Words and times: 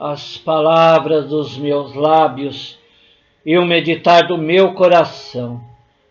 as 0.00 0.38
palavras 0.38 1.28
dos 1.28 1.58
meus 1.58 1.94
lábios 1.94 2.78
e 3.44 3.58
o 3.58 3.66
meditar 3.66 4.26
do 4.26 4.38
meu 4.38 4.72
coração 4.72 5.60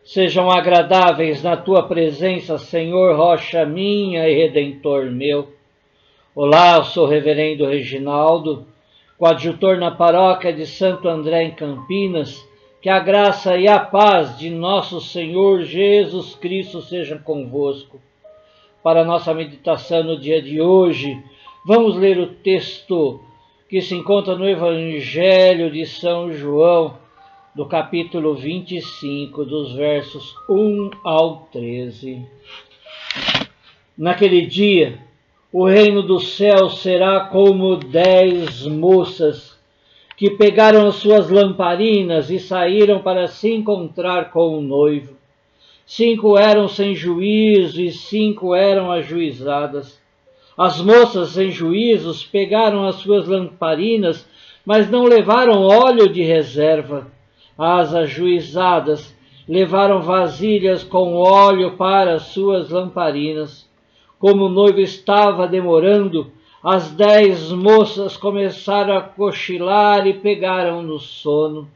sejam 0.03 0.47
agradáveis 0.47 1.41
na 1.41 1.57
tua 1.57 1.81
presença, 1.81 2.59
Senhor, 2.59 3.15
rocha 3.15 3.65
minha 3.65 4.29
e 4.29 4.35
redentor 4.35 5.05
meu. 5.05 5.51
Olá, 6.35 6.75
eu 6.75 6.83
sou 6.83 7.07
o 7.07 7.09
reverendo 7.09 7.65
Reginaldo, 7.65 8.67
coadjutor 9.17 9.79
na 9.79 9.89
paróquia 9.89 10.53
de 10.53 10.67
Santo 10.67 11.09
André 11.09 11.45
em 11.45 11.51
Campinas. 11.51 12.47
Que 12.83 12.89
a 12.89 12.99
graça 12.99 13.57
e 13.57 13.67
a 13.67 13.79
paz 13.79 14.37
de 14.37 14.51
nosso 14.51 15.01
Senhor 15.01 15.63
Jesus 15.63 16.35
Cristo 16.35 16.79
sejam 16.81 17.17
convosco. 17.17 17.99
Para 18.83 19.03
nossa 19.03 19.33
meditação 19.33 20.03
no 20.03 20.17
dia 20.17 20.41
de 20.41 20.61
hoje, 20.61 21.21
vamos 21.65 21.97
ler 21.97 22.19
o 22.19 22.27
texto 22.27 23.19
que 23.69 23.81
se 23.81 23.93
encontra 23.93 24.35
no 24.35 24.49
Evangelho 24.49 25.69
de 25.69 25.85
São 25.85 26.33
João, 26.33 26.97
do 27.53 27.67
capítulo 27.67 28.33
25, 28.33 29.45
dos 29.45 29.73
versos 29.73 30.33
1 30.49 30.89
ao 31.03 31.47
13. 31.51 32.25
Naquele 33.95 34.47
dia, 34.47 34.97
o 35.53 35.67
reino 35.67 36.01
dos 36.01 36.29
céus 36.29 36.79
será 36.79 37.19
como 37.19 37.75
dez 37.75 38.65
moças 38.65 39.55
que 40.17 40.31
pegaram 40.31 40.87
as 40.87 40.95
suas 40.95 41.29
lamparinas 41.29 42.31
e 42.31 42.39
saíram 42.39 43.03
para 43.03 43.27
se 43.27 43.53
encontrar 43.53 44.31
com 44.31 44.57
o 44.57 44.61
noivo. 44.61 45.15
Cinco 45.85 46.39
eram 46.39 46.67
sem 46.67 46.95
juízo 46.95 47.79
e 47.79 47.91
cinco 47.91 48.55
eram 48.55 48.91
ajuizadas. 48.91 49.98
As 50.59 50.81
moças 50.81 51.29
sem 51.29 51.51
juízos 51.51 52.25
pegaram 52.25 52.85
as 52.85 52.95
suas 52.95 53.29
lamparinas, 53.29 54.27
mas 54.65 54.91
não 54.91 55.05
levaram 55.05 55.61
óleo 55.61 56.11
de 56.11 56.21
reserva. 56.21 57.07
As 57.57 57.95
ajuizadas 57.95 59.15
levaram 59.47 60.01
vasilhas 60.01 60.83
com 60.83 61.15
óleo 61.15 61.77
para 61.77 62.15
as 62.15 62.23
suas 62.23 62.69
lamparinas. 62.71 63.69
Como 64.19 64.47
o 64.47 64.49
noivo 64.49 64.81
estava 64.81 65.47
demorando, 65.47 66.29
as 66.61 66.91
dez 66.91 67.53
moças 67.53 68.17
começaram 68.17 68.97
a 68.97 69.01
cochilar 69.01 70.05
e 70.07 70.13
pegaram 70.15 70.81
no 70.81 70.99
sono. 70.99 71.69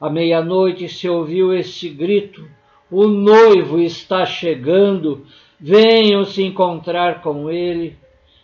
À 0.00 0.08
meia-noite 0.08 0.88
se 0.88 1.08
ouviu 1.08 1.52
este 1.52 1.88
grito: 1.88 2.46
O 2.88 3.08
noivo 3.08 3.80
está 3.80 4.24
chegando, 4.24 5.26
venham 5.60 6.24
se 6.24 6.42
encontrar 6.44 7.22
com 7.22 7.50
ele. 7.50 7.96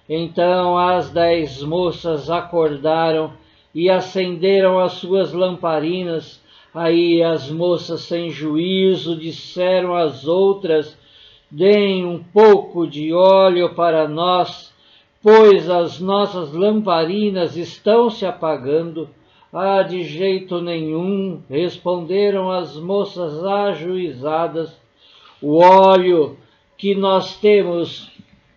Então 0.08 0.76
as 0.76 1.10
dez 1.10 1.62
moças 1.62 2.28
acordaram 2.30 3.32
e 3.74 3.88
acenderam 3.88 4.78
as 4.78 4.92
suas 4.92 5.32
lamparinas. 5.32 6.40
Aí 6.74 7.22
as 7.22 7.50
moças 7.50 8.02
sem 8.02 8.30
juízo 8.30 9.16
disseram 9.16 9.94
às 9.94 10.26
outras: 10.26 10.98
Deem 11.50 12.04
um 12.04 12.22
pouco 12.22 12.86
de 12.86 13.12
óleo 13.12 13.74
para 13.74 14.08
nós, 14.08 14.72
pois 15.22 15.68
as 15.68 16.00
nossas 16.00 16.52
lamparinas 16.52 17.56
estão 17.56 18.10
se 18.10 18.24
apagando. 18.24 19.08
Ah, 19.52 19.82
de 19.82 20.02
jeito 20.02 20.62
nenhum, 20.62 21.42
responderam 21.48 22.50
as 22.50 22.74
moças 22.78 23.44
ajuizadas. 23.44 24.74
O 25.42 25.58
óleo 25.58 26.38
que 26.82 26.96
nós 26.96 27.36
temos 27.36 28.10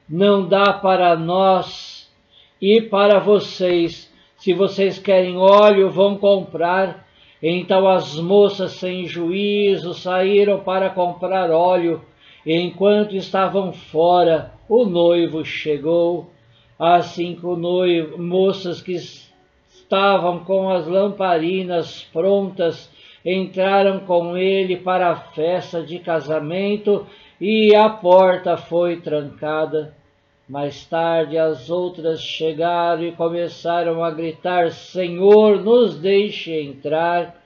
não 0.10 0.48
dá 0.48 0.74
para 0.74 1.16
nós 1.16 2.12
e 2.60 2.82
para 2.82 3.20
vocês. 3.20 4.12
Se 4.36 4.52
vocês 4.52 4.98
querem 4.98 5.38
óleo, 5.38 5.92
vão 5.92 6.18
comprar. 6.18 7.08
Então 7.40 7.88
as 7.88 8.16
moças 8.16 8.72
sem 8.72 9.06
juízo 9.06 9.94
saíram 9.94 10.62
para 10.62 10.90
comprar 10.90 11.52
óleo. 11.52 12.02
Enquanto 12.44 13.16
estavam 13.16 13.72
fora, 13.72 14.52
o 14.68 14.86
noivo 14.86 15.46
chegou. 15.46 16.32
As 16.80 17.06
cinco 17.12 17.56
noivo, 17.56 18.18
moças 18.18 18.82
que 18.82 18.96
estavam 19.70 20.40
com 20.40 20.72
as 20.72 20.88
lamparinas 20.88 22.02
prontas 22.12 22.90
entraram 23.24 24.00
com 24.00 24.36
ele 24.36 24.78
para 24.78 25.12
a 25.12 25.16
festa 25.16 25.84
de 25.84 26.00
casamento 26.00 27.06
e 27.40 27.76
a 27.76 27.90
porta 27.90 28.56
foi 28.56 28.98
trancada. 28.98 29.94
Mais 30.48 30.86
tarde 30.86 31.38
as 31.38 31.70
outras 31.70 32.22
chegaram 32.22 33.04
e 33.04 33.12
começaram 33.12 34.04
a 34.04 34.12
gritar: 34.12 34.72
Senhor, 34.72 35.62
nos 35.64 35.98
deixe 35.98 36.54
entrar. 36.62 37.44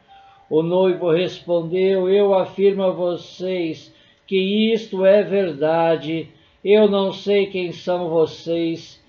O 0.49 0.61
noivo 0.61 1.09
respondeu: 1.09 2.09
Eu 2.09 2.33
afirmo 2.33 2.83
a 2.83 2.91
vocês 2.91 3.93
que 4.27 4.73
isto 4.73 5.05
é 5.05 5.23
verdade. 5.23 6.27
Eu 6.63 6.89
não 6.89 7.13
sei 7.13 7.47
quem 7.47 7.71
são 7.71 8.09
vocês. 8.09 9.01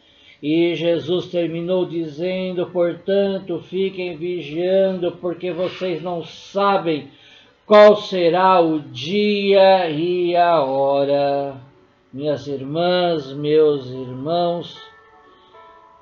E 0.43 0.75
Jesus 0.75 1.27
terminou 1.27 1.85
dizendo: 1.85 2.67
Portanto, 2.67 3.59
fiquem 3.59 4.17
vigiando, 4.17 5.13
porque 5.13 5.51
vocês 5.51 6.01
não 6.01 6.23
sabem 6.25 7.09
qual 7.71 7.95
será 7.95 8.61
o 8.61 8.81
dia 8.81 9.89
e 9.89 10.35
a 10.35 10.61
hora. 10.61 11.57
Minhas 12.13 12.49
irmãs, 12.49 13.33
meus 13.33 13.87
irmãos, 13.87 14.77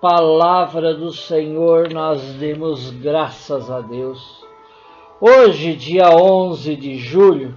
palavra 0.00 0.94
do 0.94 1.12
Senhor, 1.12 1.92
nós 1.92 2.22
demos 2.36 2.88
graças 2.88 3.70
a 3.70 3.82
Deus. 3.82 4.42
Hoje, 5.20 5.76
dia 5.76 6.08
11 6.08 6.74
de 6.74 6.96
julho, 6.96 7.54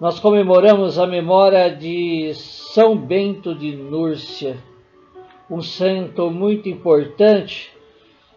nós 0.00 0.20
comemoramos 0.20 0.96
a 0.96 1.04
memória 1.04 1.74
de 1.74 2.32
São 2.34 2.96
Bento 2.96 3.52
de 3.52 3.74
Núrcia, 3.74 4.58
um 5.50 5.60
santo 5.60 6.30
muito 6.30 6.68
importante. 6.68 7.72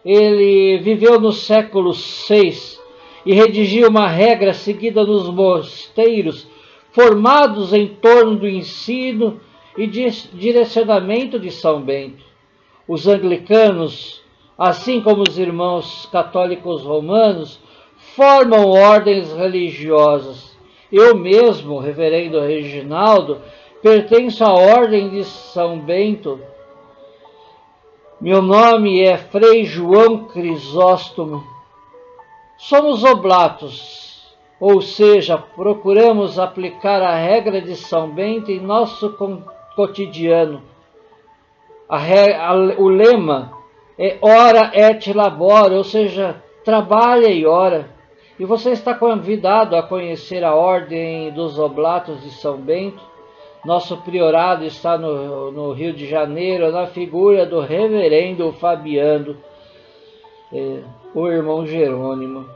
Ele 0.04 0.76
viveu 0.78 1.20
no 1.20 1.30
século 1.30 1.92
VI 1.92 2.73
e 3.24 3.32
redigiu 3.32 3.88
uma 3.88 4.08
regra 4.08 4.52
seguida 4.52 5.04
nos 5.04 5.28
mosteiros 5.30 6.46
formados 6.92 7.72
em 7.72 7.88
torno 7.88 8.36
do 8.36 8.48
ensino 8.48 9.40
e 9.76 9.86
direcionamento 9.86 11.38
de 11.38 11.50
São 11.50 11.80
Bento. 11.80 12.22
Os 12.86 13.08
anglicanos, 13.08 14.22
assim 14.56 15.00
como 15.00 15.24
os 15.26 15.38
irmãos 15.38 16.06
católicos 16.12 16.82
romanos, 16.82 17.58
formam 18.14 18.68
ordens 18.68 19.32
religiosas. 19.32 20.54
Eu 20.92 21.16
mesmo, 21.16 21.78
reverendo 21.78 22.40
Reginaldo, 22.40 23.40
pertenço 23.82 24.44
à 24.44 24.52
ordem 24.52 25.08
de 25.08 25.24
São 25.24 25.80
Bento. 25.80 26.38
Meu 28.20 28.40
nome 28.40 29.00
é 29.00 29.16
Frei 29.16 29.64
João 29.64 30.26
Crisóstomo 30.26 31.53
Somos 32.66 33.04
oblatos, 33.04 34.34
ou 34.58 34.80
seja, 34.80 35.36
procuramos 35.36 36.38
aplicar 36.38 37.02
a 37.02 37.14
regra 37.14 37.60
de 37.60 37.76
São 37.76 38.08
Bento 38.08 38.50
em 38.50 38.58
nosso 38.58 39.14
cotidiano. 39.76 40.62
O 42.78 42.88
lema 42.88 43.52
é 43.98 44.16
ora 44.22 44.70
et 44.72 45.12
labora, 45.12 45.74
ou 45.74 45.84
seja, 45.84 46.42
trabalha 46.64 47.28
e 47.28 47.44
ora. 47.44 47.90
E 48.40 48.46
você 48.46 48.70
está 48.70 48.94
convidado 48.94 49.76
a 49.76 49.82
conhecer 49.82 50.42
a 50.42 50.54
ordem 50.54 51.30
dos 51.32 51.58
oblatos 51.58 52.22
de 52.22 52.30
São 52.30 52.56
Bento. 52.56 53.02
Nosso 53.62 53.98
priorado 53.98 54.64
está 54.64 54.96
no, 54.96 55.52
no 55.52 55.72
Rio 55.72 55.92
de 55.92 56.06
Janeiro, 56.06 56.72
na 56.72 56.86
figura 56.86 57.44
do 57.44 57.60
reverendo 57.60 58.50
Fabiano. 58.54 59.36
É, 60.50 61.03
o 61.14 61.28
irmão 61.28 61.66
Jerônimo. 61.66 62.46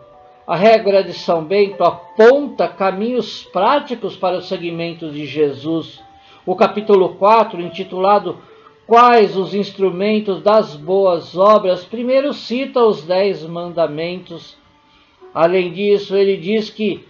A 0.47 0.57
regra 0.57 1.05
de 1.05 1.13
São 1.13 1.45
Bento 1.45 1.85
aponta 1.85 2.67
caminhos 2.67 3.45
práticos 3.45 4.17
para 4.17 4.39
o 4.39 4.43
seguimento 4.43 5.11
de 5.11 5.27
Jesus. 5.27 6.03
O 6.45 6.57
capítulo 6.57 7.11
4, 7.11 7.61
intitulado 7.61 8.39
Quais 8.87 9.37
os 9.37 9.55
instrumentos 9.55 10.41
das 10.41 10.75
boas 10.75 11.37
obras, 11.37 11.85
primeiro 11.85 12.33
cita 12.33 12.83
os 12.83 13.05
dez 13.05 13.45
mandamentos. 13.45 14.57
Além 15.35 15.71
disso, 15.71 16.17
ele 16.17 16.39
diz 16.39 16.71
que 16.71 17.07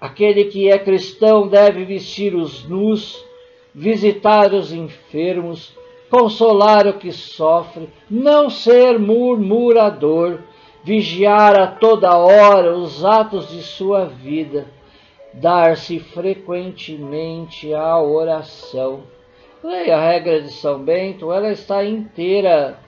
aquele 0.00 0.44
que 0.44 0.70
é 0.70 0.78
cristão 0.78 1.48
deve 1.48 1.84
vestir 1.84 2.36
os 2.36 2.62
nus, 2.68 3.24
visitar 3.74 4.54
os 4.54 4.72
enfermos, 4.72 5.76
consolar 6.08 6.86
o 6.86 6.92
que 6.92 7.10
sofre, 7.10 7.88
não 8.08 8.48
ser 8.48 8.96
murmurador, 8.96 10.38
vigiar 10.84 11.58
a 11.58 11.66
toda 11.66 12.14
hora 12.14 12.76
os 12.76 13.04
atos 13.04 13.48
de 13.48 13.62
sua 13.62 14.04
vida, 14.04 14.66
dar-se 15.32 15.98
frequentemente 15.98 17.72
à 17.72 17.98
oração. 17.98 19.02
Leia 19.62 19.96
a 19.96 20.12
regra 20.12 20.42
de 20.42 20.52
São 20.52 20.78
Bento, 20.78 21.32
ela 21.32 21.50
está 21.50 21.82
inteira 21.82 22.78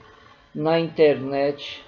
na 0.53 0.79
internet. 0.79 1.83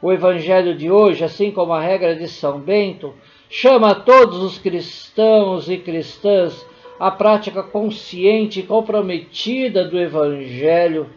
O 0.00 0.12
Evangelho 0.12 0.76
de 0.76 0.90
hoje, 0.90 1.24
assim 1.24 1.50
como 1.50 1.72
a 1.72 1.80
regra 1.80 2.14
de 2.14 2.28
São 2.28 2.60
Bento, 2.60 3.12
chama 3.50 3.96
todos 3.96 4.38
os 4.38 4.58
cristãos 4.58 5.68
e 5.68 5.76
cristãs 5.76 6.64
à 7.00 7.10
prática 7.10 7.64
consciente 7.64 8.60
e 8.60 8.62
comprometida 8.62 9.84
do 9.84 9.98
Evangelho. 9.98 11.10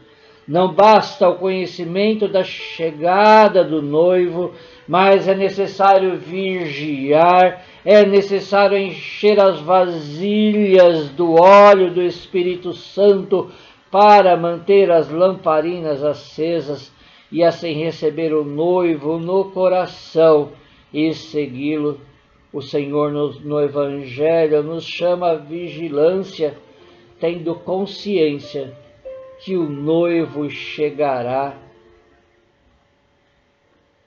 Não 0.50 0.74
basta 0.74 1.30
o 1.30 1.36
conhecimento 1.36 2.28
da 2.28 2.44
chegada 2.44 3.64
do 3.64 3.84
noivo, 3.84 4.52
mas 4.88 5.28
é 5.28 5.36
necessário 5.36 6.18
vigiar, 6.18 7.64
é 7.86 8.04
necessário 8.04 8.76
encher 8.76 9.40
as 9.40 9.60
vasilhas 9.60 11.12
do 11.12 11.36
óleo 11.40 11.94
do 11.94 12.02
Espírito 12.02 12.74
Santo 12.74 13.52
para 13.92 14.36
manter 14.36 14.90
as 14.90 15.12
lamparinas 15.12 16.04
acesas 16.04 16.92
e 17.32 17.44
assim 17.44 17.74
receber 17.74 18.34
o 18.34 18.44
noivo 18.44 19.20
no 19.20 19.52
coração 19.52 20.50
e 20.92 21.14
segui-lo. 21.14 22.02
O 22.52 22.60
Senhor 22.60 23.12
no, 23.12 23.40
no 23.42 23.62
Evangelho 23.62 24.64
nos 24.64 24.84
chama 24.84 25.36
vigilância, 25.36 26.58
tendo 27.20 27.54
consciência 27.54 28.74
que 29.40 29.56
o 29.56 29.70
noivo 29.70 30.50
chegará. 30.50 31.58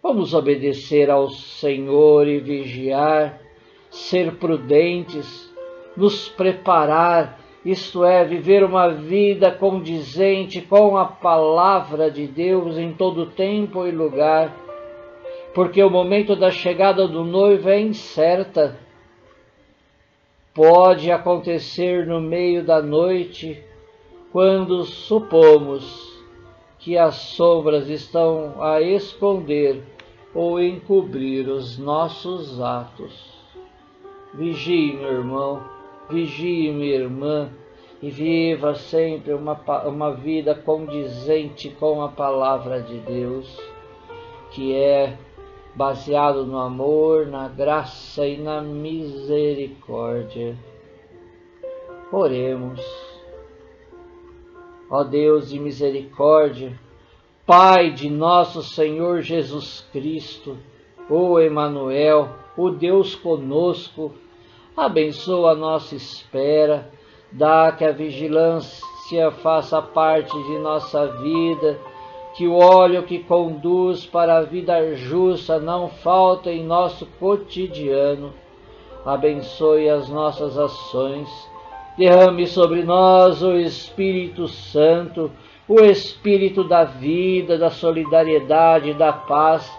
Vamos 0.03 0.35
obedecer 0.35 1.11
ao 1.11 1.31
Senhor 1.31 2.27
e 2.27 2.41
vigiar, 2.41 3.41
ser 3.91 4.37
prudentes, 4.37 5.53
nos 5.97 6.29
preparar 6.29 7.39
isto 7.65 8.05
é, 8.05 8.25
viver 8.25 8.65
uma 8.65 8.89
vida 8.89 9.53
condizente 9.53 10.61
com 10.61 10.97
a 10.97 11.05
palavra 11.05 12.11
de 12.11 12.27
Deus 12.27 12.77
em 12.77 12.93
todo 12.93 13.27
tempo 13.27 13.87
e 13.87 13.93
lugar, 13.93 14.53
porque 15.55 15.81
o 15.81 15.89
momento 15.89 16.35
da 16.35 16.51
chegada 16.51 17.07
do 17.07 17.25
noivo 17.25 17.69
é 17.69 17.79
incerta. 17.79 18.77
Pode 20.53 21.11
acontecer 21.13 22.05
no 22.05 22.21
meio 22.21 22.65
da 22.65 22.83
noite, 22.83 23.63
quando 24.33 24.85
supomos 24.85 26.11
que 26.79 26.99
as 26.99 27.15
sombras 27.15 27.89
estão 27.89 28.63
a 28.63 28.81
esconder 28.81 29.83
ou 30.35 30.61
encobrir 30.61 31.49
os 31.49 31.79
nossos 31.79 32.61
atos. 32.61 33.31
Vigie, 34.35 34.95
meu 34.95 35.13
irmão 35.13 35.63
Vigie, 36.13 36.71
minha 36.71 36.95
irmã, 36.95 37.51
e 38.03 38.11
viva 38.11 38.75
sempre 38.75 39.33
uma, 39.33 39.55
uma 39.87 40.13
vida 40.13 40.55
condizente 40.55 41.71
com 41.71 42.03
a 42.03 42.09
palavra 42.09 42.83
de 42.83 42.99
Deus, 42.99 43.59
que 44.51 44.75
é 44.75 45.17
baseado 45.75 46.45
no 46.45 46.59
amor, 46.59 47.27
na 47.27 47.49
graça 47.49 48.27
e 48.27 48.37
na 48.37 48.61
misericórdia. 48.61 50.55
Oremos. 52.13 53.02
Ó 54.95 55.05
Deus 55.05 55.49
de 55.49 55.59
misericórdia, 55.59 56.79
Pai 57.47 57.93
de 57.93 58.11
nosso 58.11 58.63
Senhor 58.63 59.23
Jesus 59.23 59.81
Cristo, 59.91 60.59
o 61.09 61.41
Emanuel, 61.41 62.29
o 62.59 62.69
Deus 62.69 63.15
conosco, 63.15 64.13
abençoa 64.77 65.53
a 65.53 65.55
nossa 65.55 65.95
espera, 65.95 66.91
dá 67.33 67.73
que 67.73 67.87
a 67.87 67.91
vigilância 67.91 69.31
faça 69.43 69.81
parte 69.81 70.31
de 70.31 70.59
nossa 70.59 71.07
vida, 71.23 71.81
que 72.35 72.47
o 72.47 72.59
óleo 72.59 73.05
que 73.05 73.21
conduz 73.21 74.05
para 74.05 74.37
a 74.37 74.43
vida 74.43 74.95
justa 74.95 75.59
não 75.59 75.89
falta 75.89 76.53
em 76.53 76.63
nosso 76.63 77.07
cotidiano. 77.19 78.35
Abençoe 79.07 79.89
as 79.89 80.11
nossas 80.11 80.59
ações, 80.59 81.51
derrame 81.97 82.47
sobre 82.47 82.83
nós 82.83 83.43
o 83.43 83.57
Espírito 83.57 84.49
Santo, 84.49 85.31
o 85.69 85.81
Espírito 85.81 86.65
da 86.65 86.85
vida, 86.85 87.59
da 87.59 87.71
solidariedade, 87.71 88.95
da 88.95 89.13
paz, 89.13 89.71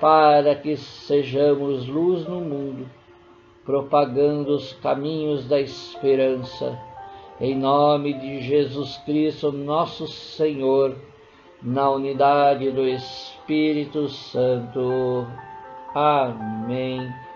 para 0.00 0.54
que 0.54 0.76
sejamos 0.76 1.86
luz 1.86 2.26
no 2.26 2.40
mundo 2.40 3.00
propagando 3.70 4.56
os 4.56 4.72
caminhos 4.74 5.46
da 5.46 5.60
esperança. 5.60 6.76
Em 7.40 7.56
nome 7.56 8.12
de 8.14 8.40
Jesus 8.40 8.96
Cristo, 9.06 9.52
nosso 9.52 10.08
Senhor, 10.08 10.96
na 11.62 11.88
unidade 11.88 12.70
do 12.72 12.84
Espírito 12.86 14.08
Santo. 14.08 15.24
Amém. 15.94 17.29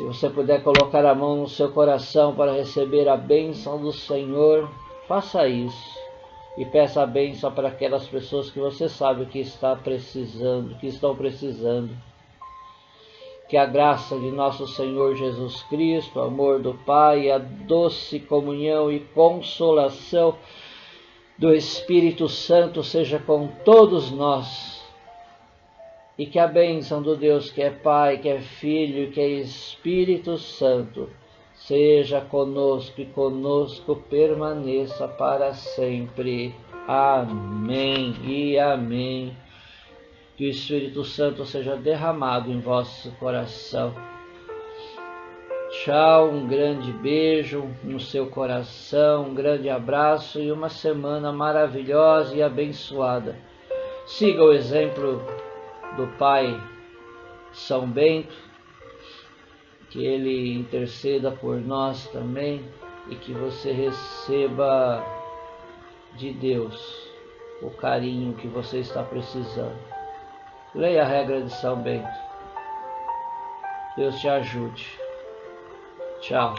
Se 0.00 0.06
você 0.06 0.30
puder 0.30 0.62
colocar 0.62 1.04
a 1.04 1.14
mão 1.14 1.36
no 1.36 1.46
seu 1.46 1.70
coração 1.72 2.34
para 2.34 2.54
receber 2.54 3.06
a 3.06 3.18
bênção 3.18 3.78
do 3.78 3.92
Senhor, 3.92 4.66
faça 5.06 5.46
isso. 5.46 5.94
E 6.56 6.64
peça 6.64 7.02
a 7.02 7.06
bênção 7.06 7.52
para 7.52 7.68
aquelas 7.68 8.08
pessoas 8.08 8.50
que 8.50 8.58
você 8.58 8.88
sabe 8.88 9.26
que 9.26 9.40
está 9.40 9.76
precisando, 9.76 10.74
que 10.78 10.86
estão 10.86 11.14
precisando 11.14 11.90
que 13.46 13.58
a 13.58 13.66
graça 13.66 14.18
de 14.18 14.30
nosso 14.30 14.66
Senhor 14.68 15.16
Jesus 15.16 15.62
Cristo, 15.64 16.18
o 16.18 16.22
amor 16.22 16.60
do 16.60 16.72
Pai, 16.72 17.30
a 17.30 17.36
doce 17.36 18.20
comunhão 18.20 18.90
e 18.90 19.00
consolação 19.00 20.34
do 21.36 21.52
Espírito 21.52 22.26
Santo 22.26 22.82
seja 22.82 23.18
com 23.18 23.48
todos 23.66 24.10
nós. 24.10 24.79
E 26.20 26.26
que 26.26 26.38
a 26.38 26.46
bênção 26.46 27.00
do 27.00 27.16
Deus 27.16 27.50
que 27.50 27.62
é 27.62 27.70
Pai, 27.70 28.18
que 28.18 28.28
é 28.28 28.42
Filho 28.42 29.04
e 29.04 29.06
que 29.06 29.18
é 29.18 29.26
Espírito 29.26 30.36
Santo 30.36 31.08
seja 31.54 32.20
conosco 32.20 33.00
e 33.00 33.06
conosco 33.06 33.96
permaneça 33.96 35.08
para 35.08 35.54
sempre. 35.54 36.54
Amém 36.86 38.14
e 38.22 38.58
amém 38.58 39.34
que 40.36 40.44
o 40.44 40.50
Espírito 40.50 41.04
Santo 41.04 41.46
seja 41.46 41.74
derramado 41.74 42.52
em 42.52 42.60
vosso 42.60 43.10
coração. 43.12 43.94
Tchau, 45.70 46.28
um 46.28 46.46
grande 46.46 46.92
beijo 46.92 47.64
no 47.82 47.98
seu 47.98 48.26
coração, 48.26 49.30
um 49.30 49.34
grande 49.34 49.70
abraço 49.70 50.38
e 50.38 50.52
uma 50.52 50.68
semana 50.68 51.32
maravilhosa 51.32 52.36
e 52.36 52.42
abençoada. 52.42 53.36
Siga 54.04 54.44
o 54.44 54.52
exemplo 54.52 55.24
do 55.96 56.06
Pai 56.18 56.60
São 57.52 57.88
Bento, 57.88 58.34
que 59.88 60.04
ele 60.04 60.54
interceda 60.54 61.30
por 61.30 61.56
nós 61.56 62.06
também 62.08 62.64
e 63.08 63.16
que 63.16 63.32
você 63.32 63.72
receba 63.72 65.04
de 66.16 66.32
Deus 66.32 67.10
o 67.62 67.70
carinho 67.70 68.34
que 68.34 68.46
você 68.46 68.78
está 68.78 69.02
precisando. 69.02 69.78
Leia 70.74 71.02
a 71.02 71.06
regra 71.06 71.42
de 71.42 71.52
São 71.52 71.76
Bento. 71.76 72.08
Deus 73.96 74.18
te 74.20 74.28
ajude. 74.28 74.98
Tchau. 76.20 76.54